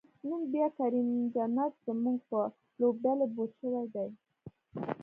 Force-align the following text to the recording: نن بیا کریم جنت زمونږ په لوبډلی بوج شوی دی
نن 0.27 0.41
بیا 0.53 0.67
کریم 0.77 1.09
جنت 1.33 1.73
زمونږ 1.85 2.17
په 2.29 2.39
لوبډلی 2.79 3.27
بوج 3.35 3.51
شوی 3.59 3.85
دی 3.93 4.07